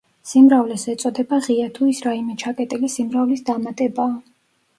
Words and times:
სიმრავლეს 0.27 0.85
ეწოდება 0.93 1.39
ღია, 1.47 1.67
თუ 1.75 1.89
ის 1.91 1.99
რაიმე 2.07 2.39
ჩაკეტილი 2.45 2.91
სიმრავლის 2.95 3.45
დამატებაა. 3.53 4.19